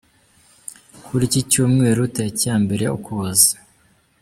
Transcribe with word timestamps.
Kuri 1.05 1.23
iki 1.29 1.41
Cyumweru 1.51 2.01
tariki 2.15 2.45
ya 2.81 2.89
Ukuboza. 2.97 3.53